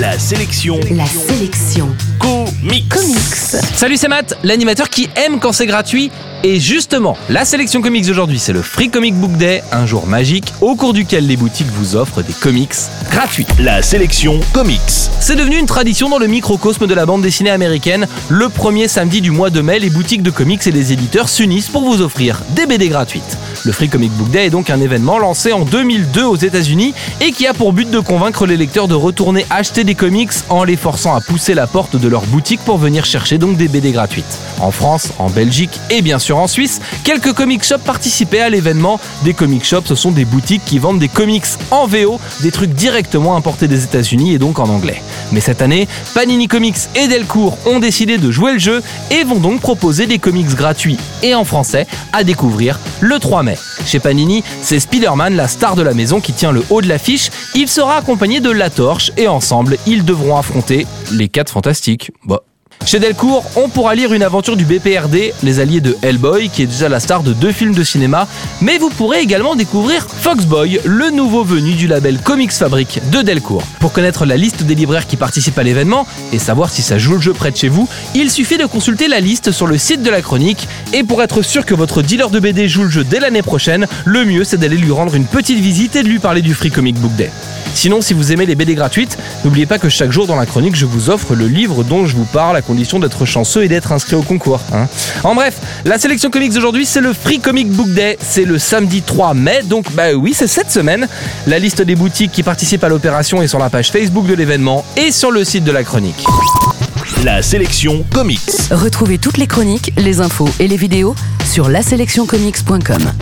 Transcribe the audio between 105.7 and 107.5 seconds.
la chronique. La